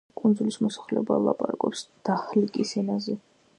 კუნძულის 0.19 0.55
მოსახლეობა 0.65 1.17
ლაპარაკობს 1.27 1.85
დაჰლიკის 2.11 2.75
ენაზე. 2.83 3.19